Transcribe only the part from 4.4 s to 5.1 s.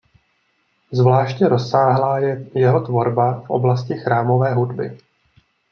hudby.